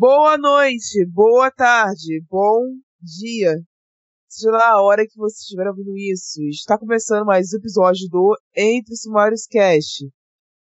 [0.00, 2.58] Boa noite, boa tarde, bom
[3.02, 3.54] dia.
[4.26, 6.40] Seja lá a hora que você estiver ouvindo isso.
[6.48, 10.08] Está começando mais um episódio do Entre Sumários Cast.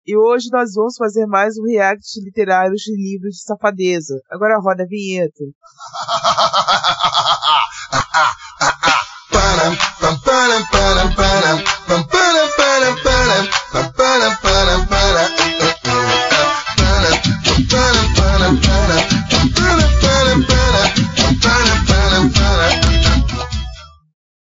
[0.06, 4.22] E hoje nós vamos fazer mais um react literário de livros de safadeza.
[4.30, 5.44] Agora roda a vinheta.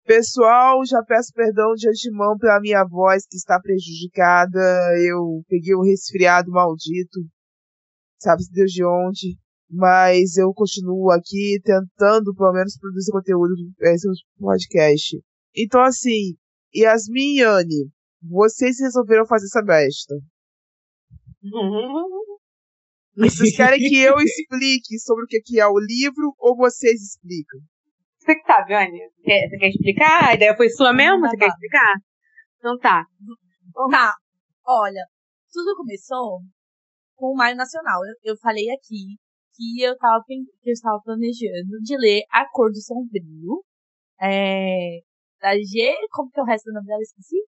[0.05, 4.61] Pessoal, já peço perdão de antemão pela minha voz que está prejudicada.
[4.99, 7.21] Eu peguei um resfriado maldito,
[8.19, 9.39] sabe-se Deus de onde.
[9.71, 14.07] Mas eu continuo aqui tentando, pelo menos, produzir conteúdo para esse
[14.39, 15.23] podcast.
[15.57, 16.37] Então, assim,
[16.75, 17.91] Yasmin e Anne,
[18.23, 20.15] vocês resolveram fazer essa besta.
[23.15, 27.61] Vocês querem que eu explique sobre o que é o livro ou vocês explicam?
[28.23, 28.65] Você que tá?
[28.65, 30.29] Quer, você quer explicar?
[30.29, 31.27] A ideia foi sua mesmo?
[31.27, 31.95] Você quer explicar?
[32.57, 33.05] Então tá.
[33.91, 34.15] Tá.
[34.65, 35.05] Olha,
[35.53, 36.41] tudo começou
[37.17, 37.99] com o Maio Nacional.
[38.07, 39.19] Eu, eu falei aqui
[39.55, 43.65] que eu tava, que eu estava planejando de ler A Cor do Sombrio.
[44.21, 45.01] É,
[45.41, 45.93] da G.
[46.13, 47.03] Como que é o resto do nome dela?
[47.03, 47.45] Esqueci?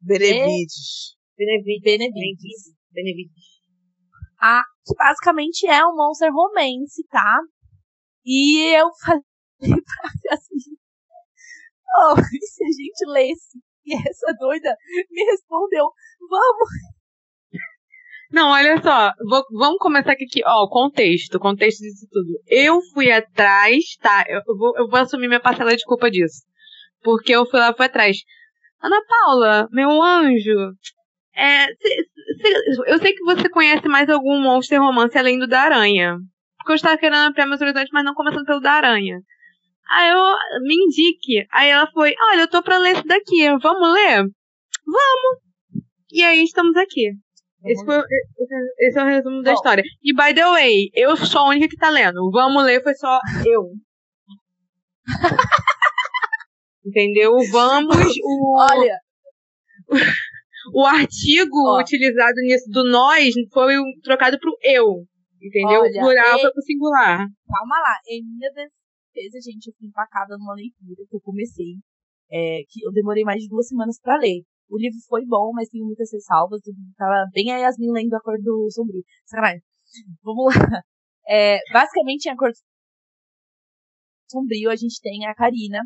[0.00, 1.16] Benevides.
[1.38, 1.84] Benevides.
[1.84, 2.74] Benevides.
[2.90, 3.62] Benevides.
[4.40, 7.38] Ah, que basicamente é um monster romance, tá?
[8.24, 9.22] E eu falei
[10.30, 10.76] assim,
[11.98, 13.58] oh, e se a gente lesse?
[13.84, 14.76] E essa doida
[15.10, 15.90] me respondeu,
[16.28, 16.68] vamos!
[18.32, 22.40] Não, olha só, vou, vamos começar aqui, ó, o contexto, contexto disso tudo.
[22.48, 24.24] Eu fui atrás, tá?
[24.26, 26.42] Eu vou, eu vou assumir minha parcela de culpa disso.
[27.02, 28.18] Porque eu fui lá, fui atrás.
[28.82, 30.74] Ana Paula, meu anjo,
[31.36, 32.04] é, cê,
[32.42, 36.16] cê, eu sei que você conhece mais algum monster romance além do da Aranha.
[36.56, 39.20] Porque eu estava querendo ampliar meus horizontes, mas não começando pelo da Aranha.
[39.88, 41.46] Aí eu, me indique.
[41.52, 44.22] Aí ela foi, olha, eu tô pra ler esse daqui, vamos ler?
[44.86, 45.40] Vamos!
[46.12, 47.12] E aí estamos aqui.
[47.64, 49.82] Esse, foi, esse, esse, é o resumo da história.
[50.02, 52.30] E by the way, eu sou a única que tá lendo.
[52.30, 53.70] Vamos ler foi só eu.
[56.86, 57.32] Entendeu?
[57.50, 58.96] Vamos, o, Olha,
[60.72, 61.80] o artigo Ó.
[61.80, 65.04] utilizado nisso do nós foi trocado pro eu.
[65.42, 65.80] Entendeu?
[65.80, 67.18] Olha, o plural e- foi pro singular.
[67.18, 67.98] calma lá.
[68.08, 68.22] Em
[69.16, 71.76] defesa, gente, eu fui empacada numa leitura que eu comecei.
[72.30, 74.42] é, que eu demorei mais de duas semanas pra ler.
[74.68, 76.60] O livro foi bom, mas tem muitas ressalvas.
[76.96, 79.02] Tava bem a Yasmin lendo a cor do sombrio.
[79.26, 79.62] Sacanagem.
[80.22, 80.54] Vamos lá.
[81.28, 82.56] É, basicamente, em a cor do
[84.30, 85.80] sombrio, a gente tem a Karina.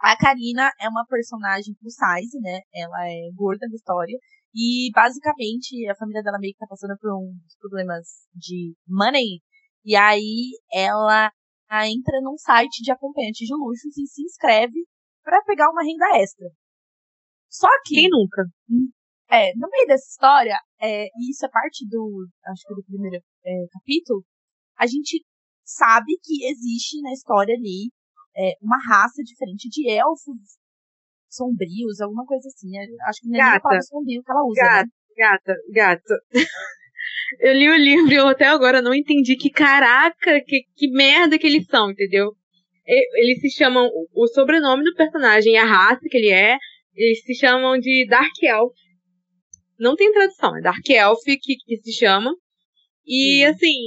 [0.00, 2.60] A Karina é uma personagem plus size, né?
[2.74, 4.18] Ela é gorda na história.
[4.54, 9.40] E, basicamente, a família dela meio que tá passando por uns problemas de money.
[9.84, 11.30] E aí, ela
[11.70, 14.86] entra num site de acompanhante de luxos e se inscreve
[15.22, 16.48] pra pegar uma renda extra.
[17.48, 18.42] Só que, Quem nunca?
[19.30, 23.16] é, no meio dessa história, é, e isso é parte do, acho que do primeiro
[23.44, 24.24] é, capítulo,
[24.78, 25.24] a gente
[25.64, 27.90] sabe que existe na história ali
[28.36, 30.36] é, uma raça diferente de elfos
[31.28, 32.70] sombrios, alguma coisa assim.
[32.70, 32.86] né?
[33.08, 33.62] Acho que não é nem a Gata.
[33.62, 34.90] palavra sombrio que ela usa, Gata, né?
[35.16, 36.14] gata, gata.
[37.40, 41.38] Eu li o livro e eu até agora não entendi que caraca, que, que merda
[41.38, 42.32] que eles são, entendeu?
[42.86, 46.56] Eles se chamam, o- sobrenome do personagem e a raça que ele é,
[46.94, 48.72] eles se chamam de Dark Elf.
[49.78, 52.32] Não tem tradução, é Dark Elf que, que se chama.
[53.06, 53.44] E Sim.
[53.44, 53.82] assim,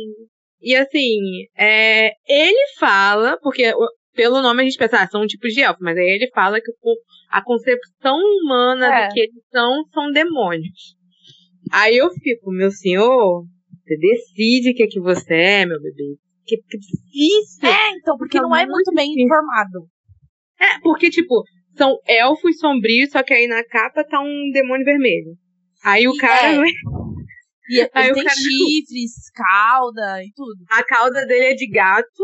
[0.62, 1.18] e assim,
[1.58, 3.72] é, ele fala, porque
[4.14, 6.72] pelo nome a gente pensa, ah, são tipos de elfo, mas aí ele fala que
[6.82, 6.98] o-
[7.32, 9.08] a concepção humana É.
[9.08, 10.96] do que eles são são demônios.
[11.72, 13.44] Aí eu fico, meu senhor,
[13.84, 16.16] você decide o que é que você é, meu bebê.
[16.46, 17.69] Que, que difícil.
[17.69, 19.25] É, então, porque Tá não é muito bem difícil.
[19.25, 19.88] informado.
[20.59, 21.44] É, porque, tipo,
[21.78, 25.35] são elfos sombrios, só que aí na capa tá um demônio vermelho.
[25.84, 26.56] Aí o E cara é.
[26.57, 26.63] é.
[27.69, 30.56] E ele Aí o tem cara- chifres, cauda e tudo.
[30.72, 32.24] A cauda dele é de gato.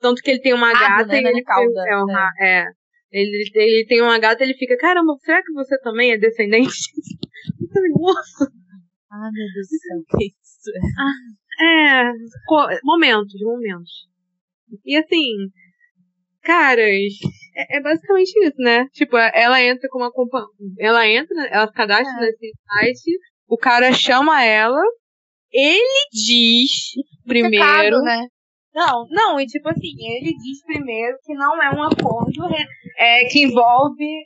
[0.00, 1.18] Tanto que ele tem uma Rabo, gata né?
[1.20, 2.12] e Não é ele cauda, é, um é.
[2.12, 2.64] ra- é.
[3.12, 6.72] Ele, ele tem uma gata e ele fica, caramba, será que você também é descendente?
[7.98, 8.50] Nossa,
[9.10, 10.70] Ah, meu Deus do céu, que isso?
[11.60, 12.12] é.
[12.46, 13.90] co- Momentos, momentos.
[14.84, 15.26] E assim,
[16.42, 16.88] caras,
[17.56, 18.86] é, é basicamente isso, né?
[18.92, 20.46] Tipo, ela entra com uma compa-
[20.78, 22.26] Ela entra, ela se cadastra É.
[22.26, 24.80] nesse site, o cara chama ela,
[25.52, 26.70] ele diz
[27.26, 27.50] primeiro.
[27.66, 28.26] Pecado, né?
[28.74, 32.32] Não, não, e tipo assim, ele diz primeiro que não é um acordo
[32.96, 34.24] é, que envolve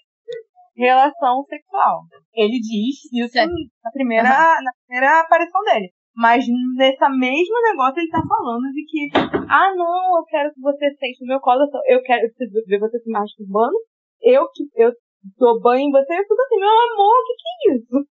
[0.77, 2.03] relação sexual.
[2.35, 3.37] Ele diz isso
[3.83, 5.91] na primeira, na primeira aparição dele.
[6.15, 6.45] Mas
[6.77, 9.09] nessa mesmo negócio ele tá falando de que,
[9.51, 12.27] ah não, eu quero que você sente no meu colo, eu quero
[12.67, 13.77] ver você se masturbando,
[14.23, 14.93] eu que eu
[15.37, 18.09] dou banho em você, eu fico assim, meu amor, o que que é isso?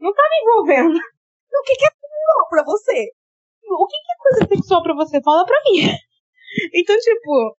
[0.00, 0.96] Não tá me envolvendo.
[0.98, 3.06] O que que é sexual pra você?
[3.70, 5.22] O que que é coisa sexual pra você?
[5.22, 5.78] Fala pra mim.
[6.74, 7.56] Então, tipo,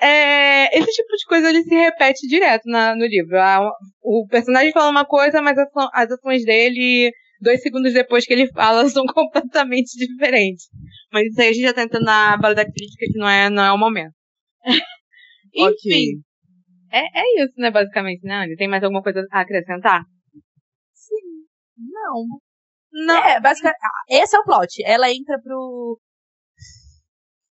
[0.00, 3.38] é, esse tipo de coisa ele se repete direto na, no livro.
[3.38, 3.70] A,
[4.02, 8.50] o personagem fala uma coisa, mas as, as ações dele, dois segundos depois que ele
[8.52, 10.66] fala, são completamente diferentes.
[11.12, 13.48] Mas isso aí a gente já tá entrando na bala da crítica, que não é,
[13.48, 14.14] não é o momento.
[15.54, 15.70] Enfim.
[15.72, 16.08] Okay.
[16.90, 18.56] É, é isso, né, basicamente, né, Andy?
[18.56, 20.04] Tem mais alguma coisa a acrescentar?
[20.92, 21.44] Sim.
[21.76, 22.26] Não.
[22.92, 23.16] Não.
[23.16, 23.78] É, basicamente,
[24.08, 24.82] esse é o plot.
[24.84, 25.98] Ela entra pro.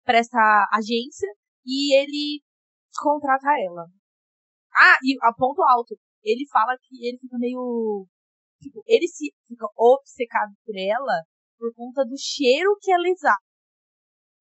[0.06, 1.28] pra essa agência
[1.66, 2.42] e ele
[3.02, 3.86] contrata ela.
[4.74, 5.98] Ah, e a ponto alto.
[6.24, 8.08] Ele fala que ele fica meio.
[8.62, 11.24] Tipo, ele se fica obcecado por ela
[11.58, 13.38] por conta do cheiro que ela exala.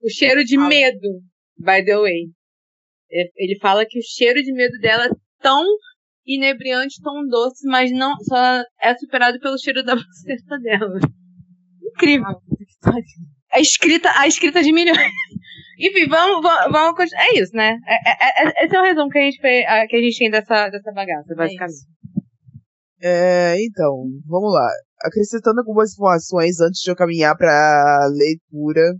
[0.03, 1.23] O cheiro de medo,
[1.59, 2.31] by the way.
[3.11, 5.11] Ele fala que o cheiro de medo dela é
[5.41, 5.65] tão
[6.27, 10.99] inebriante, tão doce, mas não só é superado pelo cheiro da buceta dela.
[11.83, 12.41] Incrível.
[13.53, 14.99] A escrita, a escrita de milhões.
[15.79, 17.79] Enfim, vamos, vamos, vamos É isso, né?
[17.87, 20.31] É, é, é, esse é o resumo que a gente, fez, que a gente tem
[20.31, 21.95] dessa, dessa bagaça, é basicamente.
[23.01, 24.69] É, então, vamos lá.
[25.03, 28.95] Acrescentando algumas informações antes de eu caminhar para leitura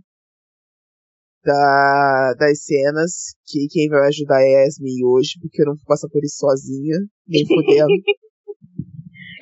[1.43, 5.85] da, das cenas, que quem vai ajudar é a Yasmin hoje, porque eu não vou
[5.85, 7.87] passar por isso sozinha, nem fudendo.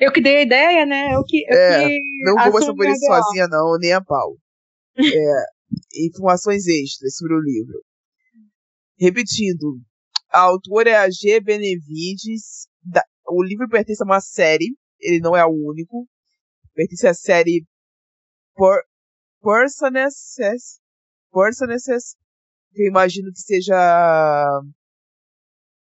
[0.00, 1.14] eu que dei a ideia, né?
[1.14, 4.36] Eu que, eu é, que não vou passar por isso sozinha, não, nem a pau.
[4.96, 5.44] É,
[5.94, 7.82] informações extras sobre o livro.
[8.98, 9.80] Repetindo,
[10.30, 11.40] a autora é a G.
[11.40, 12.68] Benevides.
[12.82, 16.08] Da, o livro pertence a uma série, ele não é o único.
[16.74, 17.66] Pertence à série
[18.54, 18.82] Por,
[19.42, 20.80] Personesses,
[21.32, 22.16] Personesses,
[22.72, 24.60] que eu imagino que seja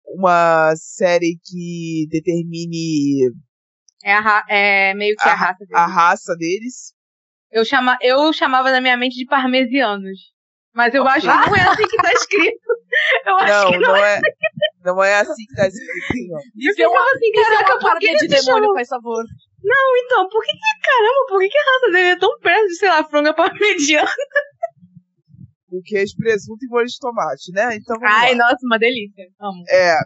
[0.08, 3.32] uma série que determine.
[4.04, 5.76] É, a, é meio que a, a raça deles.
[5.76, 6.95] A raça deles.
[7.56, 10.36] Eu, chama, eu chamava na minha mente de parmesianos.
[10.74, 12.68] Mas eu acho que não é assim que tá escrito.
[13.26, 14.22] Eu acho não, que não, não é.
[14.84, 16.40] Não é assim que tá escrito, não.
[16.54, 19.24] Diz eu assim, caraca, por que de demônio, faz favor.
[19.64, 22.68] Não, então, por que que, caramba, por que que a raça dele é tão perto
[22.68, 24.12] de, sei lá, franga parmegiana?
[25.70, 27.76] Porque é presunto e molho de tomate, né?
[27.78, 28.50] Então Ai, lá.
[28.50, 29.28] nossa, uma delícia.
[29.40, 29.64] Amo.
[29.70, 29.98] É.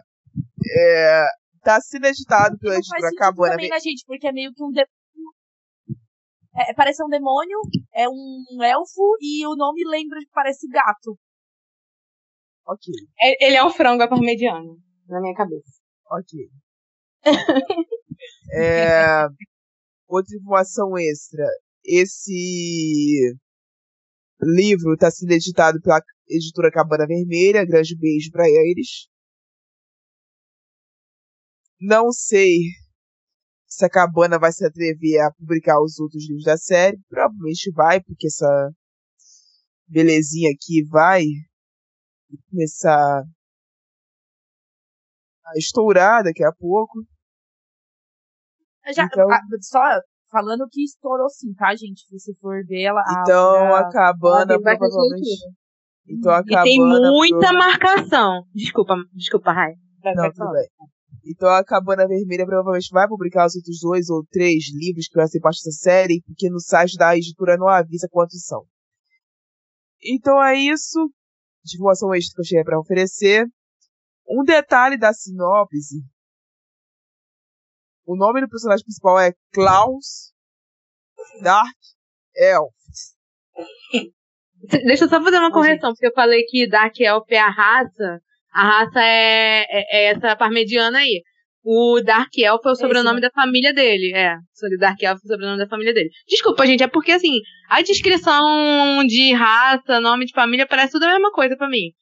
[0.76, 1.24] É.
[1.64, 3.52] Tá sendo editado pela editora Cabana.
[3.52, 4.70] também na gente, porque é meio que um
[6.54, 7.58] é, parece um demônio,
[7.94, 11.18] é um elfo e o nome lembra que parece gato.
[12.66, 12.92] Ok.
[13.20, 15.80] É, ele é o frango parmegiano, na minha cabeça.
[16.10, 16.48] Ok.
[18.52, 19.26] é,
[20.08, 21.44] outra informação extra.
[21.84, 23.36] Esse
[24.42, 27.64] livro está sendo editado pela editora Cabana Vermelha.
[27.64, 29.08] Grande beijo para eles.
[31.80, 32.58] Não sei
[33.70, 36.98] se a Cabana vai se atrever a publicar os outros livros da série.
[37.08, 38.70] Provavelmente vai, porque essa
[39.86, 41.22] belezinha aqui vai
[42.50, 43.22] começar
[45.46, 47.04] a estourar daqui a pouco.
[48.92, 49.80] Já, então, a, só
[50.30, 52.06] falando que estourou sim, tá, gente?
[52.06, 53.02] Se você for ver ela.
[53.20, 55.46] Então a, a cabana provavelmente.
[56.08, 56.64] Então a e cabana.
[56.64, 58.42] tem muita marcação.
[58.52, 59.74] Desculpa, desculpa, Rai.
[60.02, 60.66] Não, tudo bem.
[61.24, 65.26] Então a Cabana Vermelha provavelmente vai publicar os outros dois ou três livros que vai
[65.28, 68.64] ser parte dessa série, porque no site da editora não avisa quantos são.
[70.02, 71.12] Então é isso.
[71.64, 73.46] Divulgação extra que eu cheguei para oferecer.
[74.28, 76.02] Um detalhe da sinopse.
[78.06, 80.32] O nome do personagem principal é Klaus
[81.42, 81.76] Dark
[82.34, 82.74] Elf.
[84.84, 88.20] Deixa eu só fazer uma correção, porque eu falei que Dark Elf é a raça
[88.52, 91.22] a raça é, é, é essa parmediana aí.
[91.62, 93.28] O Dark Elf é o sobrenome Esse, né?
[93.28, 94.12] da família dele.
[94.14, 96.08] É, o Dark Elf é o sobrenome da família dele.
[96.26, 97.38] Desculpa, gente, é porque assim,
[97.68, 101.92] a descrição de raça, nome de família, parece tudo a mesma coisa para mim.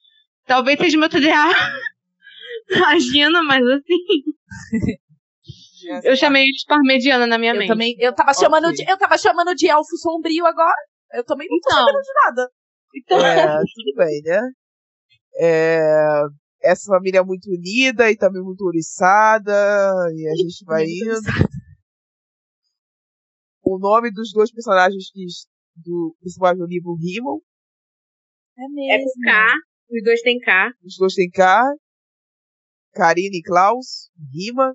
[0.45, 1.29] Talvez seja meu TDA
[2.87, 3.97] agindo, mas assim.
[6.05, 7.67] eu chamei de parmediana na minha eu mente.
[7.67, 8.41] Também, eu tava okay.
[8.41, 10.81] chamando de, eu tava chamando de elfo sombrio agora.
[11.13, 12.51] Eu também não tô então, sabendo de nada.
[12.95, 13.25] Então...
[13.25, 14.41] É, tudo bem, né?
[15.41, 16.21] É,
[16.61, 19.51] essa família é muito unida e também muito oriçada,
[20.15, 21.19] e a gente vai indo.
[23.63, 25.25] O nome dos dois personagens que,
[25.75, 27.39] do principal do livro rimam.
[28.57, 28.91] É mesmo.
[28.91, 29.55] É com K,
[29.91, 30.71] os dois têm K.
[30.83, 31.63] Os dois têm K.
[32.93, 34.73] Karine e Klaus, rima.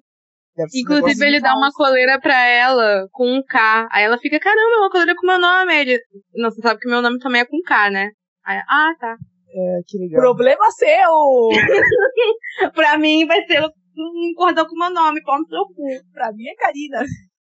[0.56, 3.88] Deve ser um Inclusive, ele dá uma coleira pra ela com um K.
[3.90, 5.72] Aí ela fica, caramba, uma coleira com meu nome.
[5.72, 6.00] Aí Ele,
[6.34, 8.10] não, você sabe que meu nome também é com K, né?
[8.44, 9.16] Aí, ah, tá.
[9.56, 10.20] É, que legal.
[10.20, 11.48] Problema seu!
[12.74, 15.86] Pra mim vai ser um cordão com meu nome, pau no seu cu.
[16.12, 17.04] pra mim é Karina.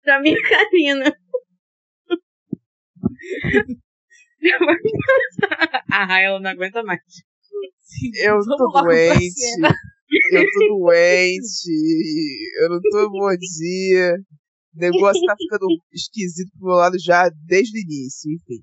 [0.04, 1.18] Pra mim, Karina.
[5.92, 7.00] ah, ela não aguenta mais.
[8.22, 9.34] Eu tô doente.
[10.32, 11.72] Eu tô doente.
[12.62, 14.18] Eu não tô bom dia.
[14.76, 18.62] O negócio tá ficando esquisito pro meu lado já desde o início, enfim.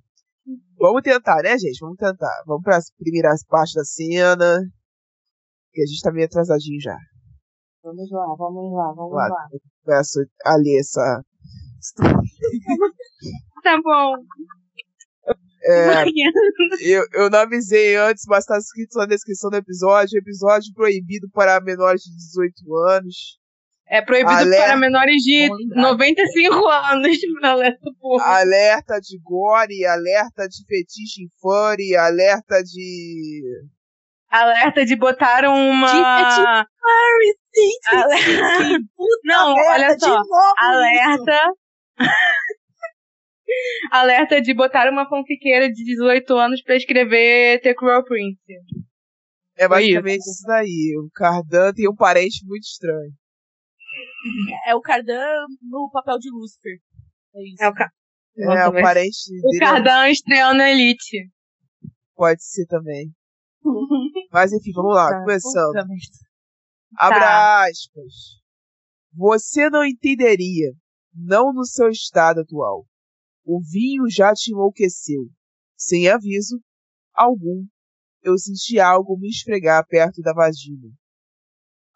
[0.83, 1.79] Vamos tentar, né, gente?
[1.81, 2.43] Vamos tentar.
[2.45, 4.59] Vamos pra primeira parte da cena.
[5.73, 6.97] Que a gente tá meio atrasadinho já.
[7.85, 9.49] Vamos lá, vamos lá, vamos Lá, lá.
[9.53, 11.23] eu começo a ler essa.
[13.63, 14.17] Tá bom.
[15.65, 16.03] É,
[16.81, 20.19] eu, eu não avisei antes, mas tá escrito na descrição do episódio.
[20.19, 23.39] Episódio proibido para menores de 18 anos.
[23.95, 24.65] É proibido Alerta.
[24.69, 25.83] para menores de Vamos lembrar.
[25.83, 28.25] 95 anos alerta público.
[28.31, 33.43] Alerta de gore, alerta de fetiche em furry, alerta de.
[34.31, 35.87] Alerta de botar uma.
[35.93, 38.23] Harry, sim, sim, Ale- sim,
[38.79, 38.79] sim.
[38.97, 40.09] Puta Não, olha de só.
[40.09, 40.55] novo isso.
[40.59, 41.41] Alerta.
[43.91, 48.41] Alerta de botar uma fanfiqueira de 18 anos pra escrever The Cruel Prince.
[49.59, 50.95] É basicamente isso daí.
[50.99, 53.13] O Cardan tem um parente muito estranho.
[54.67, 56.79] É o Cardan no papel de Lucifer.
[57.35, 57.63] É isso.
[57.63, 57.91] É o, ca...
[58.37, 61.31] é, Nossa, o mas- parente o dele Cardan estreando Elite.
[62.15, 63.11] pode ser também.
[64.33, 65.67] Mas enfim, vamos lá, Tá, começando.
[65.73, 66.19] puta merda.
[66.97, 68.41] Abra aspas.
[69.15, 70.73] Você não entenderia,
[71.15, 72.87] não no seu estado atual.
[73.45, 75.29] O vinho já te enlouqueceu.
[75.77, 76.61] Sem aviso
[77.15, 77.67] algum,
[78.23, 80.89] eu senti algo me esfregar perto da vagina.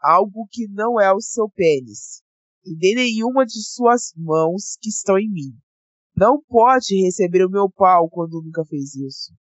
[0.00, 2.23] Algo que não é o seu pênis,
[2.65, 5.59] e nem nenhuma de suas mãos que estão em mim.
[6.15, 9.35] Não pode receber o meu pau quando nunca fez isso,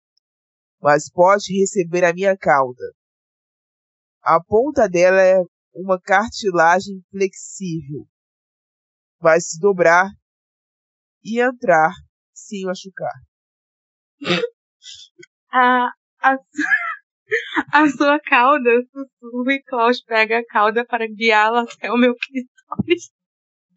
[0.81, 2.83] mas pode receber a minha cauda.
[4.21, 5.41] A ponta dela é
[5.73, 8.07] uma cartilagem flexível.
[9.19, 10.09] Vai se dobrar
[11.23, 11.91] e entrar
[12.33, 13.13] sem machucar.
[15.51, 15.89] A,
[16.21, 16.37] a,
[17.71, 23.11] a sua cauda sussurra e Klaus pega a cauda para guiá-la até o meu clitóris.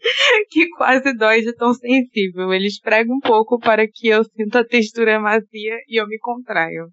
[0.51, 2.53] Que quase dói de tão sensível.
[2.53, 6.89] Ele esfrega um pouco para que eu sinta a textura macia e eu me contraio.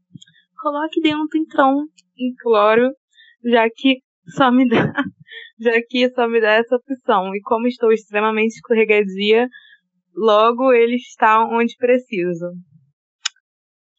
[0.60, 1.86] Coloque dentro então,
[2.18, 2.92] imploro,
[3.44, 4.00] já que
[4.36, 4.92] só me dá,
[5.60, 7.36] já que só me dá essa opção.
[7.36, 9.48] E como estou extremamente escorregadia,
[10.16, 12.48] logo ele está onde preciso.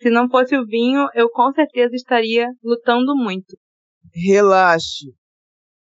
[0.01, 3.57] Se não fosse o vinho, eu com certeza estaria lutando muito.
[4.13, 5.15] Relaxe.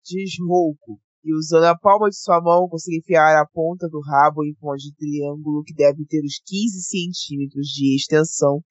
[0.05, 1.01] Diz rouco.
[1.25, 4.77] E usando a palma de sua mão, consegue enfiar a ponta do rabo em forma
[4.77, 8.63] de triângulo que deve ter uns 15 centímetros de extensão,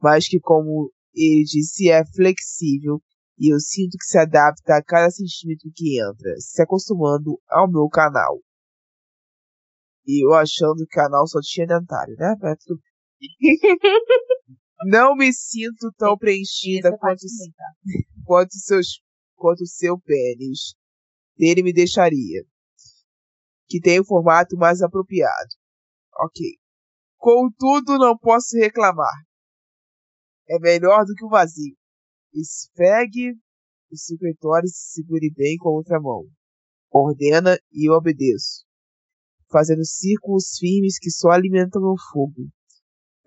[0.00, 3.02] mas que, como ele disse, é flexível
[3.38, 7.88] e eu sinto que se adapta a cada centímetro que entra, se acostumando ao meu
[7.88, 8.40] canal.
[10.06, 12.34] E eu achando que o canal só tinha dentário, né?
[12.40, 12.80] Mas tudo
[14.86, 17.20] Não me sinto tão preenchida quanto,
[17.56, 17.64] tá?
[18.24, 19.02] quanto, seus,
[19.34, 20.74] quanto o seu pênis.
[21.36, 22.44] Dele me deixaria.
[23.66, 25.54] Que tem o formato mais apropriado.
[26.20, 26.58] Ok.
[27.16, 29.12] Contudo, não posso reclamar.
[30.48, 31.76] É melhor do que o vazio.
[32.32, 33.34] Esfregue
[33.90, 36.24] o secretório e se segure bem com a outra mão.
[36.90, 38.64] Ordena e eu obedeço.
[39.50, 42.48] Fazendo círculos firmes que só alimentam meu fogo.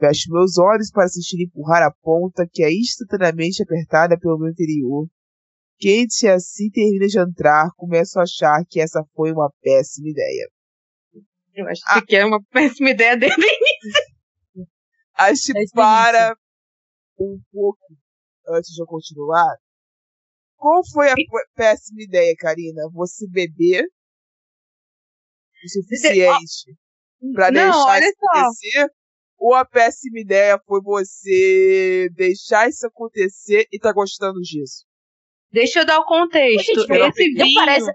[0.01, 5.07] Fecho meus olhos para sentir empurrar a ponta que é instantaneamente apertada pelo meu interior.
[5.77, 10.49] Quente assim termina de entrar, começo a achar que essa foi uma péssima ideia.
[11.53, 12.01] Eu acho Ah.
[12.03, 13.35] que é uma péssima ideia dele.
[15.13, 16.35] Acho que Desde o para
[17.19, 17.79] um pouco
[18.47, 19.55] antes de eu continuar.
[20.55, 21.15] Qual foi a
[21.53, 22.89] péssima ideia, Karina?
[22.93, 23.85] Você beber
[25.63, 26.75] o suficiente
[27.35, 28.89] pra Não, deixar isso acontecer?
[29.43, 34.85] Ou a péssima ideia foi você deixar isso acontecer e tá gostando disso?
[35.51, 36.63] Deixa eu dar o contexto.
[36.81, 37.55] Gente, esse Não vinho.
[37.55, 37.91] parece.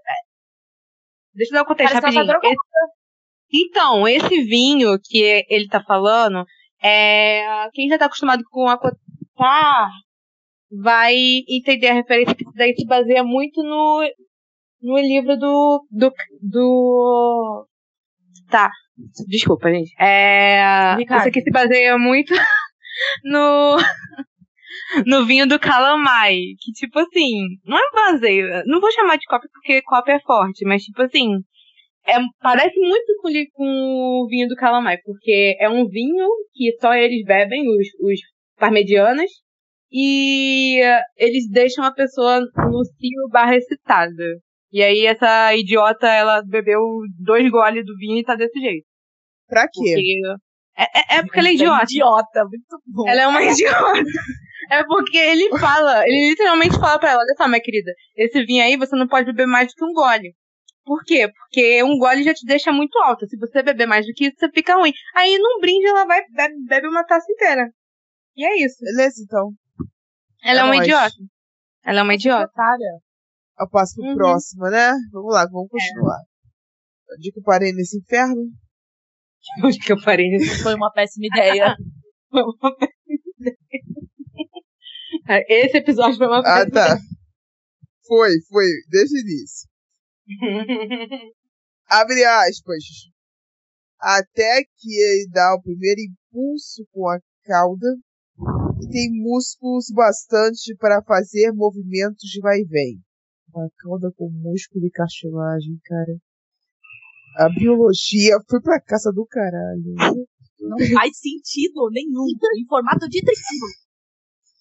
[1.32, 2.26] Deixa eu dar o contexto Parece tá rapidinho.
[2.26, 2.48] drogada.
[2.52, 6.44] Esse- Então, esse vinho que ele tá falando,
[6.82, 7.68] é...
[7.72, 9.88] quem já tá acostumado com a Cotar
[10.68, 11.14] vai
[11.48, 14.02] entender a referência que isso daí se baseia muito no,
[14.82, 16.12] no livro do, do,
[16.42, 17.66] do...
[18.50, 18.70] Tá,
[19.28, 19.92] desculpa, gente.
[20.00, 20.94] É...
[20.96, 21.20] Ricardo.
[21.20, 22.32] Isso aqui se baseia muito
[23.24, 23.76] no...
[25.06, 26.36] no vinho do Calamai.
[26.60, 28.46] Que, tipo assim, não é baseio.
[28.66, 31.40] Não vou chamar de cópia porque cópia é forte, mas, tipo assim,
[32.06, 36.94] é, parece muito com, com o vinho do Calamai, porque é um vinho que só
[36.94, 38.20] eles bebem, os, os
[38.56, 39.30] parmedianas,
[39.90, 40.80] e
[41.16, 44.24] eles deixam a pessoa no cio barra excitada.
[44.76, 46.82] E aí essa idiota, ela bebeu
[47.18, 48.84] dois goles do vinho e tá desse jeito.
[49.48, 49.70] Pra quê?
[49.72, 50.20] Porque...
[50.76, 51.84] É, é, é porque ela é idiota.
[51.84, 53.08] idiota, muito bom.
[53.08, 54.02] Ela é uma idiota.
[54.70, 58.62] É porque ele fala, ele literalmente fala pra ela, olha só, minha querida, esse vinho
[58.62, 60.34] aí você não pode beber mais do que um gole.
[60.84, 61.26] Por quê?
[61.32, 63.26] Porque um gole já te deixa muito alta.
[63.26, 64.92] Se você beber mais do que isso, você fica ruim.
[65.14, 67.70] Aí num brinde ela vai bebe, bebe uma taça inteira.
[68.36, 68.76] E é isso.
[68.84, 69.52] Beleza, então.
[70.44, 70.86] Ela é, É uma nóis.
[70.86, 71.14] idiota.
[71.82, 72.44] Ela é uma idiota.
[72.52, 73.05] Otária.
[73.58, 74.14] Eu passo pro Uhum.
[74.16, 74.92] próximo, né?
[75.12, 76.20] Vamos lá, vamos continuar.
[77.14, 78.42] Onde que eu parei nesse inferno?
[79.64, 80.62] Onde que eu parei nisso?
[80.62, 81.76] Foi uma péssima ideia.
[85.48, 86.98] Esse episódio foi uma Ah, tá.
[88.06, 89.68] Foi, foi, desde o início.
[91.88, 92.84] Abre aspas.
[93.98, 97.86] Até que ele dá o primeiro impulso com a cauda
[98.82, 103.00] e tem músculos bastante para fazer movimentos de vai e vem.
[103.56, 106.14] Uma cauda com músculo e cartilagem, cara.
[107.38, 109.94] A biologia foi pra casa do caralho.
[110.60, 112.26] Não faz sentido nenhum.
[112.58, 113.66] Em formato de tecido.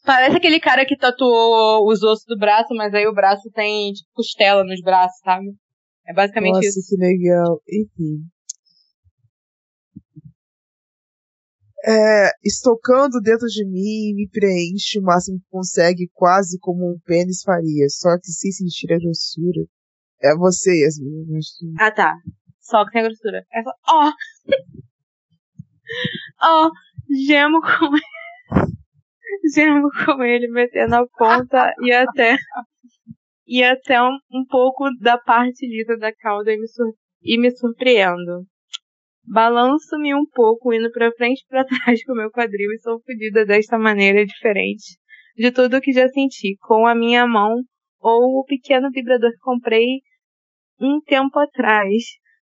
[0.05, 4.09] Parece aquele cara que tatuou os ossos do braço, mas aí o braço tem, tipo,
[4.13, 5.47] costela nos braços, sabe?
[6.07, 6.87] É basicamente Nossa, isso.
[6.87, 7.61] que legal.
[7.67, 8.23] Enfim.
[11.87, 17.43] É, estocando dentro de mim, me preenche o máximo que consegue, quase como um pênis
[17.43, 19.61] faria, só que sem sentir a grossura.
[20.21, 21.73] É você, Yasmin.
[21.79, 22.15] Ah, tá.
[22.59, 23.43] Só que tem a grossura.
[23.53, 24.11] É só, ó.
[26.41, 26.69] Ó,
[27.27, 28.05] gemo com ele.
[29.55, 32.35] Gemo com ele, metendo a ponta e até.
[33.45, 37.55] E até um, um pouco da parte lisa da cauda e me, sur- e me
[37.55, 38.43] surpreendo.
[39.27, 43.01] Balanço-me um pouco, indo pra frente e pra trás com o meu quadril e sou
[43.01, 44.97] fodida desta maneira diferente
[45.37, 47.55] de tudo que já senti, com a minha mão
[47.99, 50.01] ou o pequeno vibrador que comprei
[50.79, 51.91] um tempo atrás.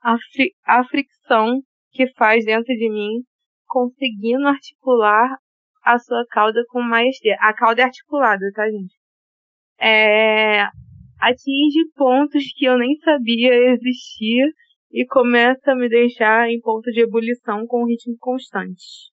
[0.01, 3.23] A, fri- a fricção que faz dentro de mim,
[3.65, 5.35] conseguindo articular
[5.83, 7.35] a sua cauda com maestria.
[7.39, 8.95] A cauda é articulada, tá, gente?
[9.79, 10.63] É,
[11.19, 14.51] atinge pontos que eu nem sabia existir
[14.91, 19.11] e começa a me deixar em ponto de ebulição com um ritmo constante.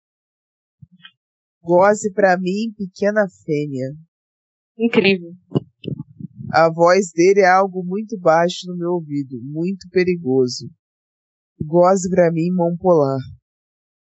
[1.63, 3.91] Goze pra mim, pequena fêmea.
[4.79, 5.33] Incrível.
[6.53, 10.69] A voz dele é algo muito baixo no meu ouvido, muito perigoso.
[11.61, 13.19] Goze pra mim, mão polar.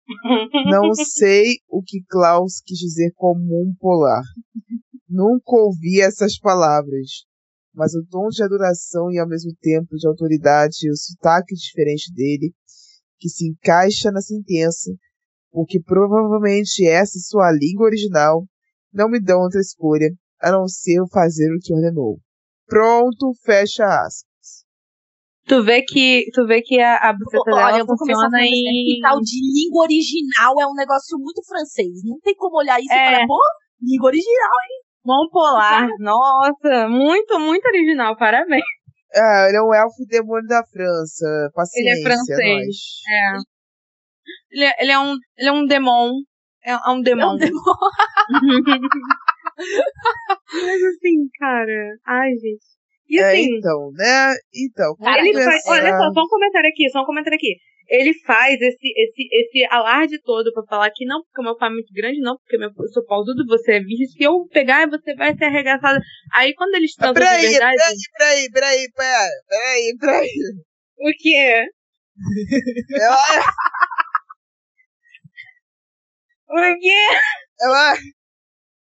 [0.72, 4.24] Não sei o que Klaus quis dizer como um polar.
[5.08, 7.26] Nunca ouvi essas palavras,
[7.80, 12.12] mas o tom de adoração e ao mesmo tempo de autoridade e o sotaque diferente
[12.14, 12.54] dele,
[13.18, 14.92] que se encaixa na sentença,
[15.50, 18.44] porque provavelmente essa é sua língua original,
[18.92, 20.10] não me dão outra escolha
[20.42, 22.20] a não ser fazer o que ordenou.
[22.68, 24.66] Pronto, fecha aspas.
[25.48, 28.44] Tu vê que, tu vê que a, a buceta Olha, dela eu vou começar funciona
[28.44, 28.96] assim, em...
[28.96, 32.04] que tal de língua original é um negócio muito francês.
[32.04, 32.96] Não tem como olhar isso É.
[32.96, 33.40] e falar, pô,
[33.82, 34.52] língua original.
[35.10, 35.88] Mão polar.
[36.00, 38.16] Nossa, muito, muito original.
[38.16, 38.64] Parabéns.
[39.16, 41.50] Ah, ele é um elfo demônio da França.
[41.56, 42.66] Paciência, francês.
[42.66, 42.76] nós.
[43.10, 43.38] É.
[44.52, 46.12] Ele, é- ele é um, ele é um demon.
[46.64, 47.34] É, é um É demon.
[47.34, 47.62] um demônio.
[50.54, 51.96] Mas assim, cara.
[52.06, 52.66] Ai, gente.
[53.10, 54.34] E É, assim, então, né?
[54.54, 55.64] Então, Cara, ele faz.
[55.68, 57.56] Olha só, só um comentário aqui, só um comentário aqui.
[57.90, 61.70] Ele faz esse, esse, esse alarde todo pra falar que não, porque o meu pai
[61.70, 64.06] é muito grande, não, porque meu, eu sou pausudo, você é virgem.
[64.08, 66.00] Se eu pegar, você vai ser arregaçada.
[66.34, 67.76] Aí quando eles Ah, transam de Peraí, verdade.
[67.78, 70.30] peraí, peraí, peraí, pera, peraí, peraí.
[71.00, 71.66] O quê?
[72.94, 73.18] Ela,
[76.50, 77.08] O quê?
[77.62, 77.96] ela,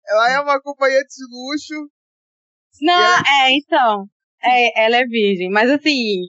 [0.08, 1.90] ela é uma companhia de luxo.
[2.80, 4.06] Não, é, então.
[4.42, 6.28] É, ela é virgem, mas assim.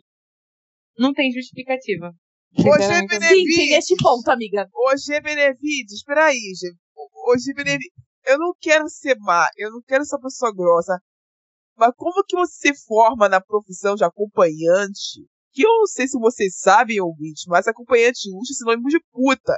[0.98, 2.12] Não tem justificativa.
[2.56, 3.78] Hoje é Sinceramente, Sim, Benevides.
[3.78, 4.70] esse ponto, amiga.
[4.74, 6.04] Hoje é Benevides.
[6.04, 6.78] Peraí, gente.
[7.28, 7.94] Hoje é Benevides.
[8.26, 10.98] Eu não quero ser má, eu não quero ser uma pessoa grossa.
[11.76, 15.26] Mas como que você se forma na profissão de acompanhante?
[15.52, 19.56] Que eu não sei se vocês sabem, ouvintes, mas acompanhante é sinônimo de puta.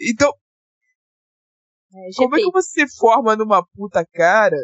[0.00, 0.32] Então,
[1.92, 4.56] É, Como é que você forma numa puta cara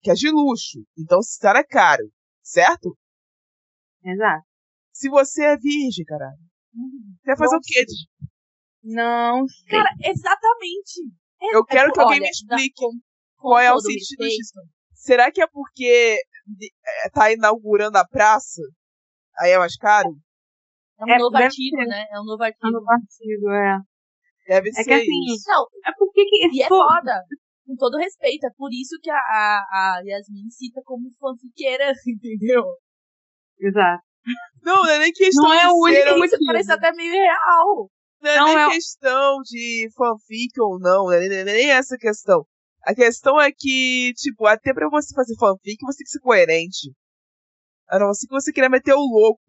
[0.00, 0.82] que é de luxo?
[0.98, 2.10] Então esse cara é caro,
[2.42, 2.96] certo?
[4.02, 4.44] Exato.
[4.92, 6.38] Se você é virgem, caralho.
[6.74, 7.84] Você vai fazer o quê?
[8.82, 9.68] Não sei.
[9.70, 11.00] Cara, exatamente.
[11.42, 14.60] É- Eu quero que alguém olha, me explique com- com Qual é o sentido disso?
[14.92, 16.18] Será que é porque
[17.04, 18.62] é, tá inaugurando a praça?
[19.38, 20.16] Aí é mais caro?
[21.00, 21.86] É um É, novo artigo, ser.
[21.86, 22.06] né?
[22.10, 22.84] É um novo no artigo.
[22.84, 23.78] partido, é.
[24.48, 25.44] Deve É ser que assim, isso.
[25.48, 26.48] Não, é porque que.
[26.56, 27.22] e é foda.
[27.66, 28.46] Com todo respeito.
[28.46, 32.62] É por isso que a, a, a Yasmin cita como fanfiqueira, entendeu?
[33.58, 34.02] Exato.
[34.62, 36.46] Não, não é nem questão Não é de o único ser, Isso motivo.
[36.46, 37.90] parece até meio real.
[38.22, 41.96] Não é Não, nem é- questão de fanfic ou não, não é nem, nem essa
[41.98, 42.44] questão.
[42.82, 46.92] A questão é que, tipo, até pra você fazer fanfic, você tem que ser coerente.
[47.88, 49.40] A não ser que você queira meter o louco.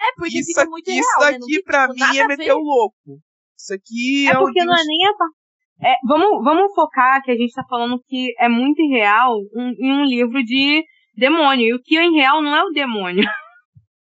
[0.00, 1.38] É, porque isso fica aqui, muito isso real, né?
[1.38, 3.20] Daqui tem, pra tipo, mim é meter o louco.
[3.56, 5.36] Isso aqui É é, porque um não é nem a parte.
[5.84, 9.92] É, vamos, vamos focar que a gente tá falando que é muito irreal um- em
[9.92, 10.82] um livro de
[11.16, 11.66] demônio.
[11.66, 13.22] E o que é irreal não é o demônio.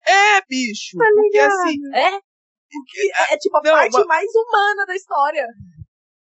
[0.09, 0.97] É, bicho.
[0.97, 2.15] Tá porque assim, É?
[2.15, 5.45] É, é tipo a Não, parte mas- mais humana da história.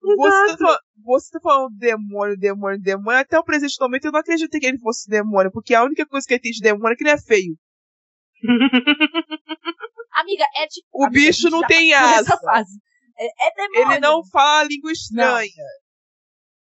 [0.02, 0.18] você
[0.52, 3.20] tá, falando, você tá falando demônio, demônio, demônio.
[3.20, 6.26] Até o presente momento eu não acreditei que ele fosse demônio, porque a única coisa
[6.28, 7.56] que ele tem de demônio é que ele é feio.
[10.14, 10.88] Amiga, é tipo.
[10.94, 12.38] O amiga, bicho não tem asa.
[13.18, 13.92] É, é demônio.
[13.92, 15.52] Ele não fala a língua estranha.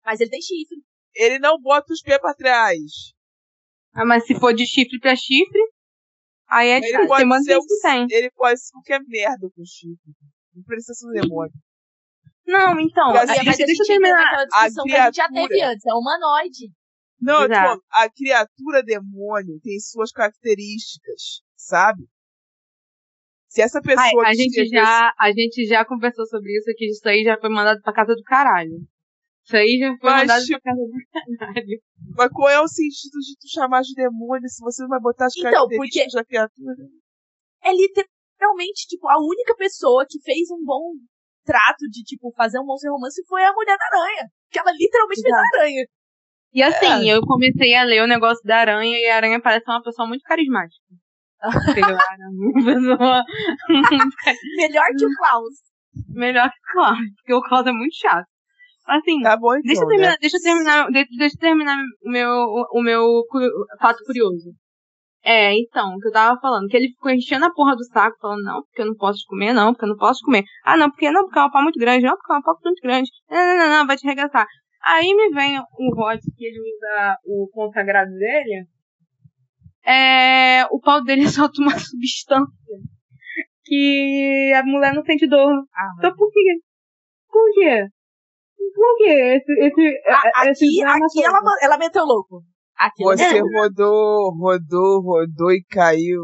[0.03, 0.77] Mas ele tem chifre.
[1.15, 2.81] Ele não bota os pés pra trás.
[3.93, 5.59] Ah, mas se for de chifre pra chifre,
[6.47, 7.07] aí é Ele diferente.
[7.07, 8.07] pode Tem ser gente que tem.
[8.11, 10.11] ele pode ser qualquer merda com chifre.
[10.53, 11.53] Não precisa ser um demônio.
[12.47, 14.45] Não, então, Mas, deixa, É, mas a deixa eu terminar.
[14.45, 15.85] discussão que a gente já criatura- teve antes.
[15.85, 16.71] É humanoide.
[17.21, 22.03] Não, falando, a criatura demônio tem suas características, sabe?
[23.49, 27.07] Se essa Ai, pessoa a, gente já, a gente já conversou sobre isso, que isso
[27.07, 28.77] aí já foi mandado pra casa do caralho.
[29.45, 31.81] Isso aí já foi Mas, mandado tipo, pra casa do caralho.
[32.17, 35.25] Mas qual é o sentido de tu chamar de demônio se você não vai botar
[35.27, 36.75] as Então, características da criatura?
[37.63, 40.93] É literalmente, tipo, a única pessoa que fez um bom
[41.45, 44.27] trato de, tipo, fazer um monstro romance foi a Mulher da Aranha.
[44.49, 45.85] Que ela literalmente fez a aranha.
[46.53, 47.13] E assim, É.
[47.15, 50.21] eu comecei a ler o negócio da aranha e a aranha parece uma pessoa muito
[50.23, 50.81] carismática.
[51.69, 51.97] Entendeu?
[52.31, 53.23] Uma pessoa
[54.57, 55.53] Melhor que o Klaus.
[56.09, 58.25] melhor que o Klaus, porque o Klaus é muito chato.
[58.87, 59.61] Assim, Tá bom, então.
[59.63, 59.95] deixa eu né?
[59.95, 62.31] terminar, deixa eu terminar, deixa, eu terminar o meu,
[62.71, 63.23] o meu
[63.79, 64.51] fato curioso.
[65.23, 68.15] É, então, o que eu tava falando, que ele ficou enchendo a porra do saco,
[68.21, 70.43] falando, não, porque eu não posso comer, não, porque eu não posso comer.
[70.63, 72.55] Ah, não, porque não, porque é uma pau muito grande, não, porque é uma pau
[72.63, 73.09] muito grande.
[73.27, 74.45] Não, não, não, não, vai te arregaçar.
[74.83, 78.67] Aí me vem o Rod, que ele usa o consagrado dele,
[79.83, 82.53] é, o pau dele solta uma substância
[83.63, 85.51] que a mulher não sente dor.
[85.75, 86.59] Ah, Então por quê?
[87.31, 87.87] Por quê?
[88.73, 89.37] Por quê?
[89.37, 90.01] Esse, esse,
[90.35, 91.25] A- esse aqui, drama aqui todo?
[91.35, 92.41] ela, ela meteu louco.
[92.77, 96.21] Aqui Você rodou, rodou, rodou e caiu.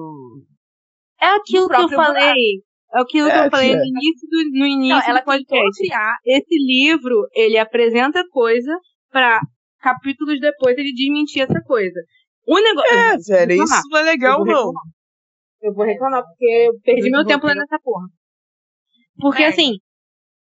[1.21, 2.61] É aquilo que eu falei.
[2.93, 3.77] É aquilo que É, eu falei tia.
[3.77, 5.47] no início do, no início Não, ela do podcast.
[5.47, 6.15] tentou criar.
[6.25, 8.77] Esse livro, ele apresenta coisa
[9.09, 9.39] pra
[9.79, 11.99] capítulos depois ele desmentir essa coisa.
[12.47, 12.93] O negócio.
[12.97, 14.55] É, velho, isso não é legal, Eu vou não.
[14.55, 14.83] reclamar.
[15.61, 18.07] Eu vou reclamar, porque eu perdi Eu meu tempo lendo essa porra.
[19.19, 19.53] Porque Merda.
[19.55, 19.77] assim,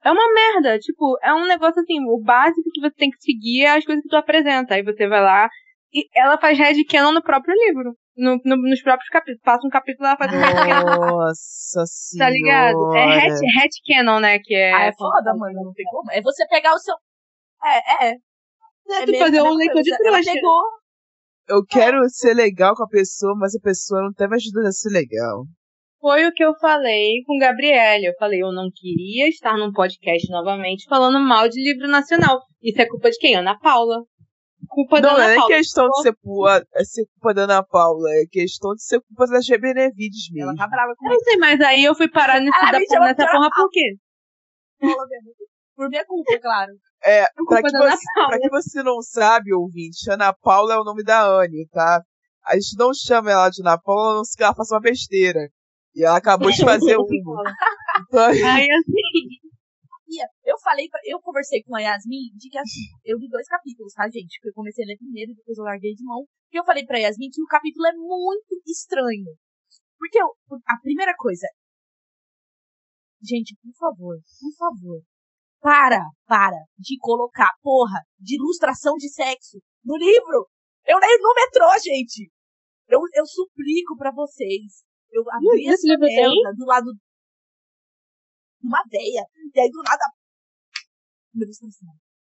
[0.04, 0.78] é uma merda.
[0.78, 4.02] Tipo, é um negócio assim, o básico que você tem que seguir é as coisas
[4.02, 4.74] que tu apresenta.
[4.74, 5.48] Aí você vai lá
[5.92, 7.96] e ela faz headcanon no próprio livro.
[8.16, 9.40] No, no- nos próprios capítulos.
[9.42, 11.06] Passa um capítulo ela faz um headcanon.
[11.18, 12.30] Nossa Tá senhora.
[12.30, 12.96] ligado?
[12.96, 14.38] É head, headcanon, né?
[14.38, 14.72] Que é.
[14.72, 15.52] Ah, é foda, mano.
[15.64, 16.11] Não tem como.
[16.12, 16.94] É você pegar o seu.
[17.64, 18.14] É, é.
[18.88, 20.30] É, é tu fazer um leitor de trouxa.
[21.48, 24.72] Eu quero ser legal com a pessoa, mas a pessoa não tá me ajudando a
[24.72, 25.44] ser legal.
[26.00, 28.06] Foi o que eu falei com Gabriele.
[28.06, 32.40] Eu falei, eu não queria estar num podcast novamente falando mal de livro nacional.
[32.62, 33.35] Isso é culpa de quem?
[33.37, 34.02] Ana Paula.
[34.68, 35.54] Culpa da Não, não Ana é Paula.
[35.56, 36.14] questão de ser,
[36.74, 39.56] é ser culpa da Ana Paula, é questão de ser culpa da G.
[39.59, 40.56] Benevides Ela mesmo.
[40.59, 41.14] tá brava Eu comigo.
[41.14, 43.38] não sei, mas aí eu fui parar nesse Ah, da, me chama nessa de porra
[43.46, 43.96] Ana por quê?
[45.76, 46.72] Por minha culpa, claro.
[47.04, 48.28] É, culpa pra que, da Ana você, Paula.
[48.30, 52.02] pra que você não sabe, ouvinte, Ana Paula é o nome da Anne, tá?
[52.46, 54.80] A gente não chama ela de Ana Paula, a não ser que ela faça uma
[54.80, 55.40] besteira.
[55.96, 56.92] E ela acabou de fazer.
[56.92, 63.16] Então, Aí assim, Eu falei, pra, eu conversei com a Yasmin de que assim, eu
[63.18, 64.37] li dois capítulos, tá, gente?
[64.37, 66.26] Porque eu comecei a ler primeiro, depois eu larguei de mão.
[66.52, 69.32] E eu falei pra Yasmin que o capítulo é muito estranho.
[69.98, 70.28] Porque eu,
[70.68, 71.48] a primeira coisa.
[73.22, 75.00] Gente, por favor, por favor.
[75.61, 80.46] Para, para de colocar, porra, de ilustração de sexo no livro.
[80.87, 82.30] Eu leio no metrô, gente.
[82.87, 84.85] Eu, eu suplico pra vocês.
[85.11, 89.25] Eu abri esse essa merda do lado de uma veia.
[89.55, 90.05] E aí do nada
[91.35, 91.92] uma ilustração.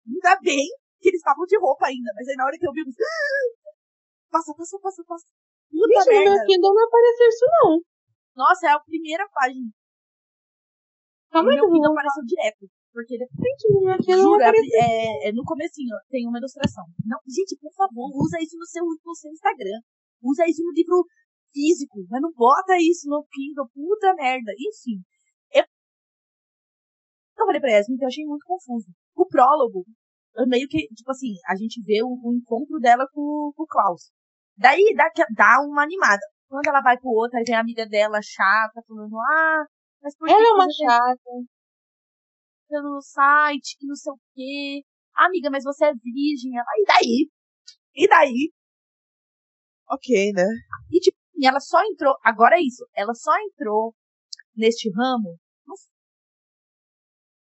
[0.07, 0.65] Ainda bem
[1.01, 3.01] que eles estavam de roupa ainda, mas aí na hora que eu vi, eu disse,
[3.03, 3.73] "Ah!"
[4.29, 5.25] passa, passa, passa, passa.
[5.69, 6.31] Puta no merda.
[6.31, 7.81] meu Kindle não apareceu isso não.
[8.35, 9.67] Nossa, é a primeira página.
[11.31, 12.69] Calma aí, meu Kindle vou apareceu direto.
[12.93, 14.79] Porque ele, Gente, no meu não é, apareceu.
[14.83, 16.83] é- é no comecinho, tem uma ilustração.
[17.05, 19.79] Não, gente, por favor, usa isso no seu, no seu Instagram.
[20.21, 21.05] Usa isso no livro
[21.53, 24.51] físico, mas não bota isso no Kindle, puta merda.
[24.53, 25.01] Enfim.
[25.53, 25.63] Eu,
[27.37, 28.87] eu falei pra Yasmin que eu achei muito confuso.
[29.15, 29.85] O prólogo,
[30.35, 33.67] eu meio que, tipo assim, a gente vê o, o encontro dela com, com o
[33.67, 34.11] Klaus.
[34.57, 36.21] Daí dá, dá uma animada.
[36.47, 39.65] Quando ela vai pro outro, aí vem a amiga dela chata, falando, ah,
[40.01, 41.31] mas por que Ela é uma chata.
[42.67, 44.83] pelo site, que não sei o quê.
[45.15, 46.57] Amiga, mas você é virgem.
[46.57, 47.29] Ela, e daí?
[47.95, 48.51] E daí?
[49.89, 50.45] Ok, né?
[50.89, 53.95] E tipo, e ela só entrou, agora é isso, ela só entrou
[54.55, 55.75] neste ramo, não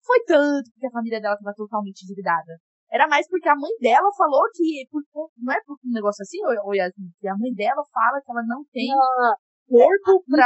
[0.06, 2.60] foi tanto porque a família dela estava totalmente endividada.
[2.92, 5.02] Era mais porque a mãe dela falou que, por,
[5.38, 8.64] não é por um negócio assim, ou, ou a mãe dela fala que ela não
[8.72, 9.36] tem Não,
[9.68, 10.46] corpo pra...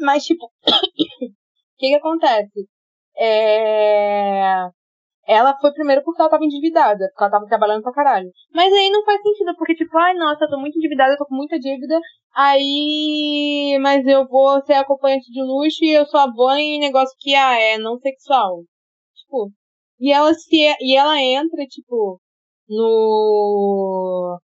[0.00, 2.68] Mas, tipo, o que que acontece?
[3.16, 4.68] É...
[5.28, 8.30] Ela foi primeiro porque ela tava endividada, porque ela tava trabalhando pra caralho.
[8.54, 11.26] Mas aí não faz sentido, porque tipo, ai nossa, eu tô muito endividada, eu tô
[11.26, 12.00] com muita dívida,
[12.34, 13.78] aí.
[13.82, 17.60] Mas eu vou ser acompanhante de luxo e eu só vou em negócio que ah,
[17.60, 18.62] é não sexual.
[19.14, 19.52] Tipo.
[20.00, 20.56] E ela se.
[20.80, 22.20] E ela entra, tipo,
[22.68, 24.40] no.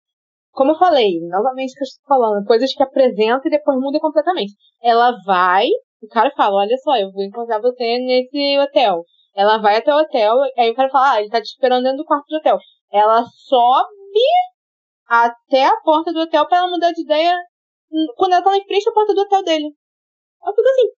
[0.52, 4.52] Como eu falei, novamente que eu estou falando, coisas que apresenta e depois muda completamente.
[4.82, 5.66] Ela vai,
[6.02, 9.04] o cara fala, olha só, eu vou encontrar você nesse hotel.
[9.34, 11.98] Ela vai até o hotel, aí o cara fala, ah, ele tá te esperando dentro
[11.98, 12.58] do quarto do hotel.
[12.92, 14.20] Ela sobe
[15.06, 17.36] até a porta do hotel pra ela mudar de ideia
[18.16, 19.74] quando ela tá em frente à porta do hotel dele.
[20.42, 20.88] Ela fica assim,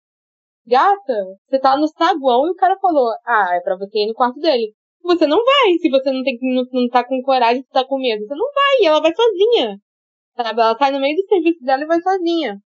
[0.67, 4.13] gata, você tá no saguão e o cara falou, ah, é pra você ir no
[4.13, 4.73] quarto dele.
[5.03, 7.97] Você não vai, se você não tem não, não tá com coragem, você tá com
[7.97, 8.25] medo.
[8.27, 9.77] Você não vai, ela vai sozinha.
[10.35, 10.61] Sabe?
[10.61, 12.57] Ela sai no meio do serviço dela e vai sozinha.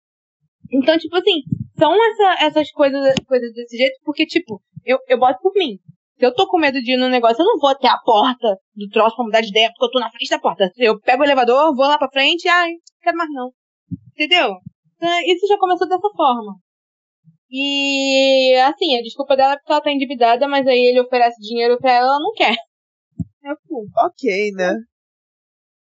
[0.73, 1.43] Então, tipo assim,
[1.79, 5.79] são essa, essas coisas, coisas desse jeito, porque, tipo, eu, eu boto por mim.
[6.19, 8.57] Se eu tô com medo de ir no negócio, eu não vou até a porta
[8.75, 10.71] do troço pra mudar de ideia, porque eu tô na frente da porta.
[10.77, 13.51] Eu pego o elevador, vou lá pra frente, ai, não quero mais não.
[14.13, 14.57] Entendeu?
[14.97, 16.57] Então, isso já começou dessa forma.
[17.51, 21.79] E, assim, a desculpa dela é porque ela tá endividada, mas aí ele oferece dinheiro
[21.79, 22.55] pra ela, ela não quer.
[23.43, 23.87] É cu.
[24.07, 24.75] Ok, né?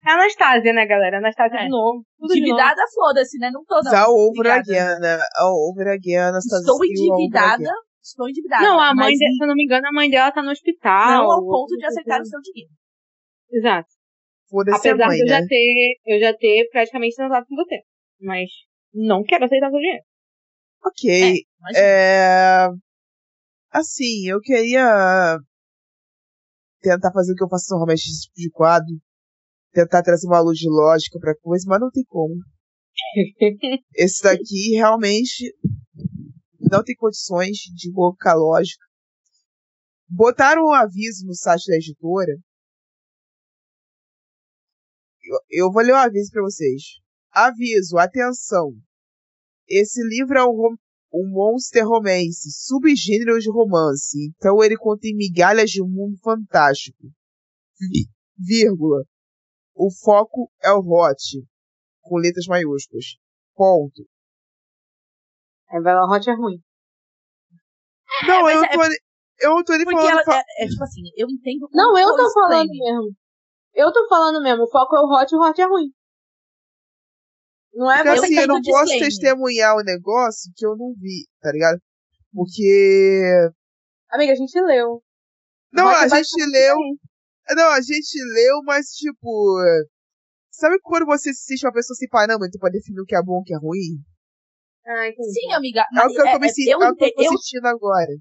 [0.06, 1.18] É a Anastasia, né, galera?
[1.18, 1.62] Anastasia É.
[1.62, 2.04] de novo.
[2.18, 2.34] Tudo.
[2.34, 3.50] Endividada, foda-se, né?
[3.50, 3.96] Não tô não.
[3.96, 5.18] All over again, né?
[5.40, 6.58] Over again, Anastasia.
[6.60, 7.70] Estou endividada.
[8.04, 8.62] Estou endividada.
[8.62, 10.50] Não, a mãe mas dela, se eu não me engano, a mãe dela tá no
[10.50, 11.24] hospital.
[11.24, 12.72] não ao ponto de aceitar o seu dinheiro.
[13.50, 13.88] Exato.
[14.48, 15.40] Foda-se a Apesar mãe, de eu né?
[15.40, 17.80] já ter, eu já ter praticamente transado com você.
[18.20, 18.50] Mas
[18.92, 20.04] não quero aceitar seu dinheiro.
[20.84, 21.44] Ok.
[21.58, 21.84] Imagina.
[21.84, 22.68] É...
[23.70, 25.38] Assim, eu queria
[26.80, 28.94] tentar fazer o que eu faço normalmente nesse tipo de quadro.
[29.72, 32.34] Tentar trazer uma luz de lógica pra coisa, mas não tem como.
[33.96, 35.52] Esse daqui realmente
[36.70, 38.84] não tem condições de colocar lógica.
[40.08, 42.32] Botaram um aviso no site da editora.
[45.22, 46.82] Eu, eu vou ler o aviso pra vocês.
[47.30, 48.72] Aviso, atenção.
[49.66, 50.76] Esse livro é um,
[51.12, 54.28] um monster romance, subgênero de romance.
[54.36, 57.10] Então ele contém migalhas de um mundo fantástico.
[57.80, 59.04] Vi- vírgula.
[59.74, 61.42] O foco é o hot,
[62.02, 63.16] com letras maiúsculas.
[63.56, 64.06] Ponto.
[65.74, 66.58] A Bela Hot é ruim.
[68.26, 68.98] Não, mas eu é- tô, ali-
[69.40, 70.12] eu não tô nem Porque falando.
[70.12, 71.68] ela, fa- é, é tipo assim, eu entendo.
[71.72, 73.12] Não, eu tô falando mesmo.
[73.74, 74.62] Eu tô falando mesmo.
[74.64, 75.92] O foco é o Hot e o Hot é ruim.
[77.74, 79.08] Não é Porque você eu assim, que eu não posso disclaimer.
[79.08, 81.80] testemunhar o negócio que eu não vi, tá ligado?
[82.32, 83.50] Porque.
[84.12, 85.02] Amiga, a gente leu.
[85.72, 86.76] Não, a é gente leu.
[87.56, 89.58] Não, a gente leu, mas tipo.
[90.52, 93.40] Sabe quando você sente uma pessoa sem parâmetro pra definir o que é bom e
[93.40, 93.98] o que é ruim?
[94.86, 95.32] Ah, entendi.
[95.32, 95.84] Sim, amiga.
[95.96, 97.24] É o que eu tô, me é- sentindo, eu, é o que eu
[97.62, 98.12] eu, agora.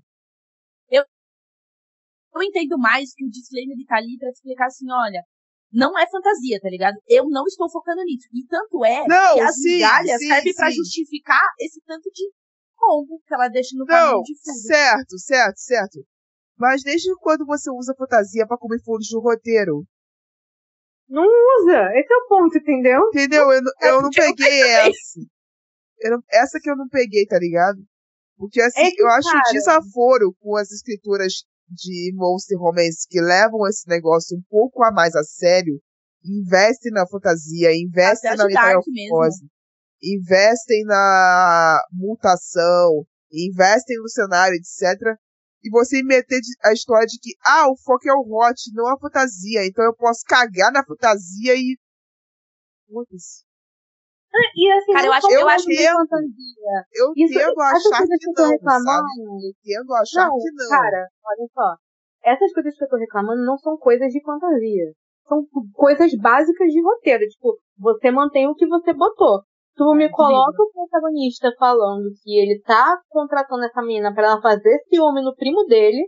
[2.43, 5.23] entendo mais que o disclaimer ele tá ali pra explicar assim, olha,
[5.71, 6.95] não é fantasia, tá ligado?
[7.07, 8.27] Eu não estou focando nisso.
[8.33, 10.75] E tanto é Não, que as sim, migalhas sim, servem pra sim.
[10.75, 12.31] justificar esse tanto de
[12.75, 14.57] combo que ela deixa no Não, caminho de fundo.
[14.67, 15.99] certo, certo, certo.
[16.57, 19.83] Mas desde quando você usa fantasia pra comer furos do roteiro?
[21.09, 21.89] Não usa.
[21.95, 23.01] Esse é o ponto, entendeu?
[23.07, 23.51] Entendeu?
[23.51, 25.19] Eu, não- É eu eu não peguei essa.
[26.09, 27.79] Não- essa que eu não peguei, tá ligado?
[28.37, 33.67] Porque assim, É eu acho cara- desaforo com as escrituras de Monster Romance que levam
[33.67, 35.79] esse negócio um pouco a mais a sério,
[36.23, 39.45] investem na fantasia, investem Até na metamorfose,
[40.01, 44.99] investem na mutação, investem no cenário, etc.
[45.63, 48.99] E você meter a história de que, ah, o foco é o hot, não a
[48.99, 51.77] fantasia, então eu posso cagar na fantasia e.
[54.33, 54.51] Foda-se.
[54.57, 55.97] E assim, Cara, eu acho- são eu coisas de entendo.
[55.97, 56.75] fantasia.
[56.93, 57.57] Eu Isso- essas
[57.93, 59.53] achar que que eu não, reclamando- sabe?
[59.65, 60.69] Eu a achar Não, que não.
[60.69, 61.75] cara, olha só.
[62.25, 64.91] Essas coisas que eu tô reclamando não são coisas de fantasia.
[65.27, 67.25] São coisas básicas de roteiro.
[67.27, 69.41] Tipo, você mantém o que você botou.
[69.75, 74.79] Tu me coloca o protagonista falando que ele tá contratando essa menina pra ela fazer
[74.87, 76.07] ciúme no primo dele,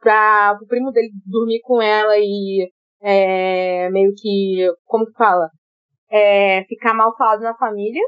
[0.00, 2.68] pra o primo dele dormir com ela e
[3.00, 5.48] é, meio que, como que fala?
[6.12, 8.02] É, ficar mal falado na família.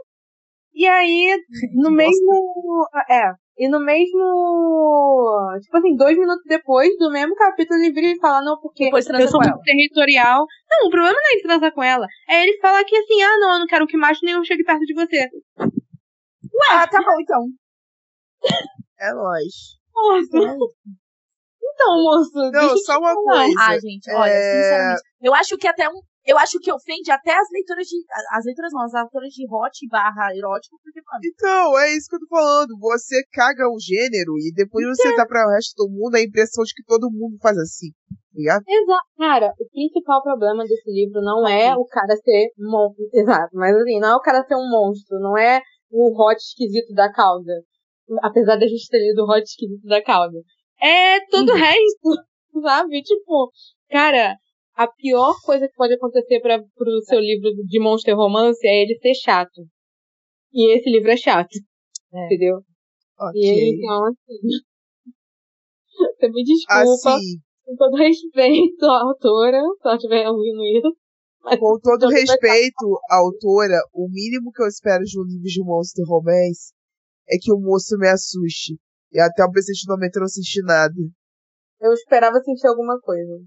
[0.75, 1.37] E aí,
[1.75, 2.87] no mesmo.
[3.09, 3.33] É.
[3.57, 5.59] E no mesmo.
[5.63, 9.05] Tipo assim, dois minutos depois do mesmo capítulo, ele vira e fala, não, porque Depois
[9.05, 10.45] transa eu sou com muito territorial.
[10.69, 12.07] Não, o problema não é ele transar com ela.
[12.29, 14.81] É ele falar que assim, ah, não, eu não quero que macho nenhum chegue perto
[14.81, 15.29] de você.
[16.71, 17.47] Ah, tá bom então.
[19.01, 19.55] É nóis.
[19.93, 20.39] Nossa.
[21.63, 22.51] Então, moço.
[22.53, 23.45] Não, só uma falar.
[23.45, 23.61] coisa.
[23.61, 26.01] Ah, gente, olha, é- sinceramente, eu acho que até um.
[26.27, 27.97] Eu acho que ofende até as leitoras de.
[28.33, 32.17] As leitoras não, as autoras de hot barra erótico, porque, mano, Então, é isso que
[32.17, 32.79] eu tô falando.
[32.81, 36.65] Você caga o gênero e depois você dá pra o resto do mundo a impressão
[36.65, 37.91] de que todo mundo faz assim.
[38.09, 38.65] tá Ligado?
[38.67, 39.07] Exato.
[39.19, 43.05] Cara, o principal problema desse livro não é o cara ser monstro.
[43.13, 45.61] Exato, mas assim, não é o cara ser um monstro, não é
[45.91, 47.53] o hot esquisito da cauda.
[48.23, 50.39] Apesar da gente ter lido o hot esquisito da cauda.
[50.83, 52.11] É todo o resto,
[52.63, 53.03] sabe?
[53.03, 53.51] Tipo,
[53.91, 54.37] cara,
[54.75, 58.99] a pior coisa que pode acontecer para pro seu livro de monster romance é ele
[58.99, 59.63] ser chato.
[60.53, 61.57] E esse livro é chato.
[62.13, 62.27] É.
[62.27, 62.59] Entendeu?
[63.19, 63.41] Ok.
[63.41, 64.65] E ele, então, assim.
[66.19, 70.97] Você me desculpa, Assim, com todo respeito à autora, se ela estiver ouvindo isso.
[71.43, 75.63] Mas com todo respeito à autora, o mínimo que eu espero de um livro de
[75.63, 76.73] Monster Romance
[77.29, 78.77] é que o moço me assuste.
[79.13, 80.95] E até o presente momento eu não assisti nada.
[81.81, 83.41] Eu esperava sentir alguma coisa.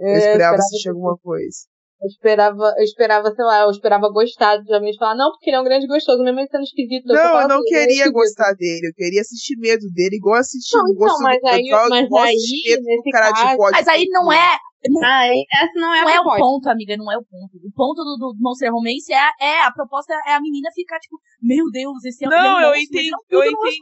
[0.00, 1.58] Eu esperava assistir alguma coisa.
[2.02, 5.56] Eu esperava, eu esperava, sei lá, eu esperava gostar de realmente falar, não, porque ele
[5.56, 7.04] é um grande gostoso, mesmo ele sendo esquisito.
[7.08, 8.12] Não, eu não assim, é queria esquisito.
[8.14, 11.40] gostar dele, eu queria assistir medo dele, igual eu assisti Não, o então, gosto mas
[11.42, 13.72] do aí- eu mas gosto aí, de medo nesse cara de caso- bode.
[13.76, 14.56] Mas aí não é.
[15.04, 17.52] Ah, é- essa não é Não é o ponto, amiga, não é o ponto.
[17.62, 21.18] O ponto do, do Monster Romance é, é a proposta é a menina ficar tipo,
[21.42, 23.76] meu Deus, esse é o Não, é eu entendi, é eu entendi.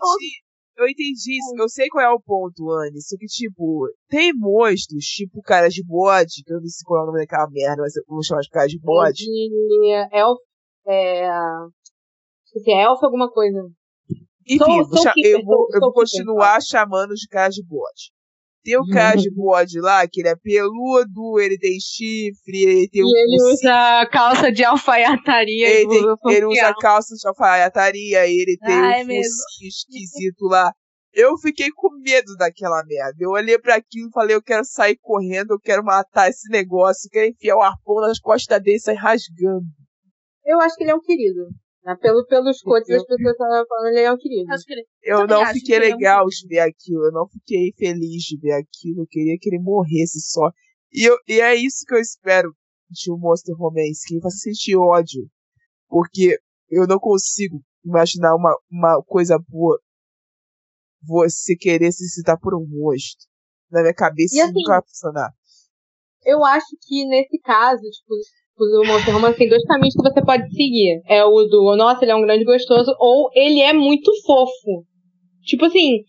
[0.79, 3.03] Eu entendi isso, eu sei qual é o ponto, Anne.
[3.03, 7.03] Só que, tipo, tem monstros, tipo cara de bode, que eu não sei qual é
[7.03, 9.25] o nome daquela merda, mas eu vou chamar de cara de bode.
[9.25, 10.41] De elfo,
[10.87, 11.29] é...
[12.45, 13.59] Esqueci, é elfo alguma coisa.
[14.47, 18.13] Enfim, Sou- eu vou sou eu vou, eu vou continuar chamando de cara de bode.
[18.65, 23.03] Tem o cara de bode lá, que ele é peludo, ele tem chifre, ele tem
[23.03, 25.69] um E ele focinho, usa calça de alfaiataria.
[25.69, 30.73] ele, tem- ele usa calça de alfaiataria, ele tem Ah, um focinho esquisito lá.
[31.15, 33.17] Eu fiquei com medo daquela merda.
[33.19, 37.07] Eu olhei pra aquilo e falei, eu quero sair correndo, eu quero matar esse negócio,
[37.07, 39.65] eu quero enfiar o arpão nas costas dele e sair rasgando.
[40.45, 41.47] Eu acho que ele é um querido.
[41.85, 41.97] Né?
[42.01, 44.47] Pelo, pelos cotes das pessoas que estavam falando, ele é um querido.
[45.03, 48.53] Eu não fiquei é um legal de ver aquilo, eu não fiquei feliz de ver
[48.53, 50.51] aquilo, eu queria que ele morresse só.
[50.93, 52.51] E, eu, e é isso que eu espero
[52.91, 55.29] de um Monster Romance, que ele faça sentir ódio.
[55.89, 56.39] Porque
[56.71, 59.79] eu não consigo imaginar uma, uma coisa boa
[61.03, 63.27] você querer se citar por um rosto.
[63.71, 65.31] Na minha cabeça E isso assim, nunca vai funcionar.
[66.25, 68.15] Eu acho que nesse caso, tipo,
[68.59, 71.01] o Monster Romance tem dois caminhos que você pode seguir.
[71.07, 74.85] É o do, nossa, ele é um grande gostoso, ou ele é muito fofo.
[75.45, 76.01] Tipo assim,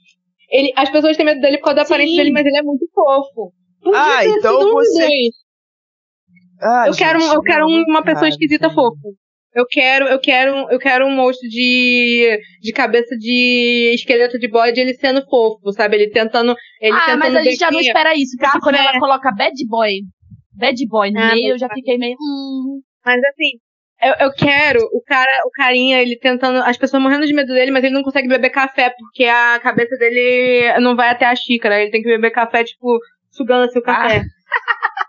[0.50, 1.94] ele, as pessoas têm medo dele por causa da Sim.
[1.94, 3.54] aparência dele, mas ele é muito fofo.
[3.82, 5.30] Podia Ah, então você-.
[6.62, 8.74] Ah, eu quero, gente, eu quero uma pessoa cara, esquisita cara.
[8.74, 9.10] fofa.
[9.56, 14.80] Eu quero, eu quero, eu quero um monstro de, de cabeça de esqueleto de bode,
[14.80, 15.96] ele sendo fofo, sabe?
[15.96, 19.00] Ele tentando, ele ah, tentando mas a gente já não espera isso, porque quando ela
[19.00, 20.02] coloca bad boy,
[20.60, 22.16] bad boy no Ah, meio, eu já fiquei meio.
[22.20, 23.52] Hum, Mas assim,
[24.02, 27.72] eu, eu quero o cara, o carinha, ele tentando, as pessoas morrendo de medo dele,
[27.72, 31.82] mas ele não consegue beber café, porque a cabeça dele não vai até a xícara.
[31.82, 32.98] Ele tem que beber café, tipo,
[33.32, 34.22] sugando assim o café.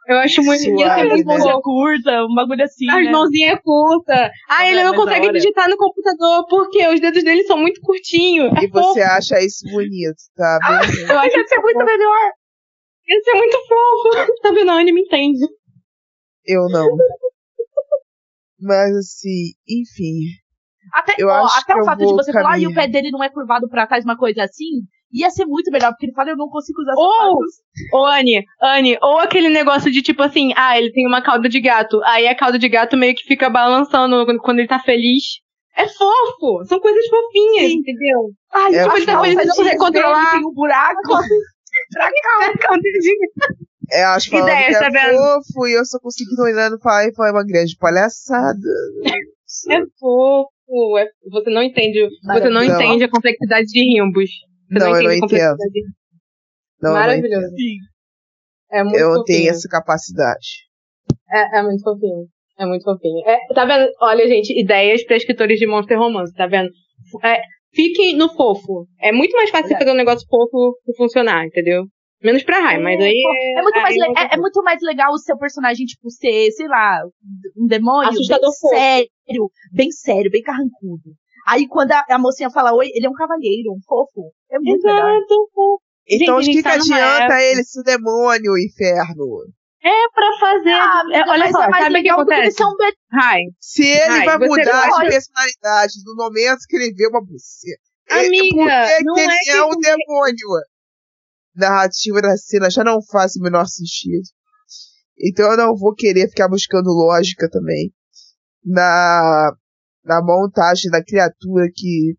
[0.08, 0.60] Eu acho muito.
[0.62, 1.38] Suave, muito né?
[1.38, 1.60] bom.
[1.60, 2.90] curta, um bagulho assim.
[2.90, 3.10] As né?
[3.12, 4.30] mãozinhas curtas.
[4.48, 5.32] Ah, ele é não da consegue hora.
[5.38, 8.50] digitar no computador, porque os dedos dele são muito curtinhos.
[8.56, 9.00] É E você fofo.
[9.02, 10.58] acha isso bonito, tá?
[10.66, 12.32] Bem, Eu acho Ia ser muito melhor.
[13.08, 14.32] Ia ser muito fofo.
[14.42, 14.70] Tá vendo?
[14.70, 15.46] A Anne me entende.
[16.46, 16.86] eu não.
[18.60, 20.20] Mas assim, enfim.
[20.94, 22.84] Até, Eu ó, acho até que o eu fato de você falar, e o caminhar.
[22.86, 24.82] pé dele não é curvado pra trás, uma coisa assim,
[25.12, 27.54] ia ser muito melhor, porque ele fala, eu não consigo usar Ou- sapatos.
[27.94, 31.60] Ô, Anne, Anne, ou aquele negócio de tipo assim, ah, ele tem uma cauda de
[31.60, 32.00] gato.
[32.04, 35.24] Aí a cauda de gato meio que fica balançando quando- ele tá feliz.
[35.76, 36.64] É fofo.
[36.66, 37.78] São coisas fofinhas, Sim.
[37.78, 38.30] entendeu?
[38.52, 40.30] Ai, É tipo, ele tá feliz, não consegue o controlar.
[40.32, 41.12] Tem um buraco.
[41.92, 42.50] Pra cá.
[42.52, 43.16] A cauda de
[43.92, 45.16] É, acho que tá é vendo?
[45.18, 48.58] fofo e eu só consegui olhando e falar, foi uma grande palhaçada.
[49.70, 50.98] É fofo.
[50.98, 52.08] é- Você não entende.
[52.24, 52.74] Você não, Não.
[52.80, 54.30] entende a complexidade de rimbos.
[54.70, 55.56] Você Não, eu não entende a entendo.
[56.80, 57.46] Não, eu não Maravilhoso.
[57.46, 57.56] entendo.
[57.56, 57.76] Sim.
[58.72, 59.38] É muito Eu não fofinho.
[59.38, 60.46] tenho essa capacidade.
[61.32, 62.26] É, é muito fofinho.
[62.58, 63.26] É muito fofinho.
[63.28, 63.90] É, tá vendo?
[64.00, 66.70] Olha, gente, ideias para escritores de Monster Romance, tá vendo?
[67.24, 67.40] É,
[67.72, 68.86] fiquem no fofo.
[69.00, 69.78] É muito mais fácil é.
[69.78, 71.84] fazer um negócio fofo funcionar, entendeu?
[72.22, 73.14] Menos pra Rai, mas aí.
[73.14, 76.68] É, é, muito mais é, é, muito mais legal o seu personagem, tipo, ser, sei
[76.68, 77.00] lá,
[77.56, 81.14] um demônio Assustador bem sério, bem sério, bem carrancudo.
[81.46, 84.32] Aí quando a, a, mocinha fala oi, ele é um cavalheiro, um fofo.
[84.50, 85.20] É muito Exato, legal.
[86.06, 89.46] Então o que, tá que adianta ele se o demônio, o inferno?
[89.82, 90.70] É pra fazer.
[90.70, 92.62] Ah, é, olha só, é sabe o que acontece?
[92.62, 92.76] Um
[93.10, 93.42] Rai.
[93.58, 97.80] Se ele vai mudar de personalidade no momento que ele vê uma buceta.
[98.10, 100.60] Amiga, por que, não que ele é, é um demônio?
[101.54, 104.26] narrativa da cena já não faz o menor sentido.
[105.18, 107.92] Então eu não vou querer ficar buscando lógica também
[108.64, 109.52] na,
[110.04, 112.16] na montagem da criatura que,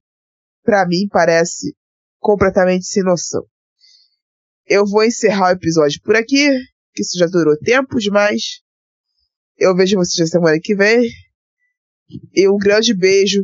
[0.64, 1.76] para mim, parece
[2.20, 3.44] completamente sem noção.
[4.66, 6.50] Eu vou encerrar o episódio por aqui,
[6.94, 8.62] que isso já durou tempo demais.
[9.58, 11.10] Eu vejo vocês na semana que vem.
[12.34, 13.44] E um grande beijo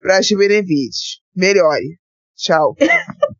[0.00, 1.20] para as Benevides.
[1.34, 1.98] Melhore.
[2.36, 2.74] Tchau.